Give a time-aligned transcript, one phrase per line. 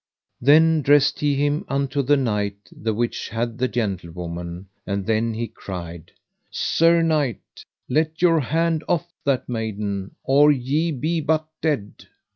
[0.41, 5.45] Then dressed he him unto the knight the which had the gentlewoman, and then he
[5.47, 6.11] cried:
[6.49, 12.07] Sir knight, let your hand off that maiden, or ye be but dead.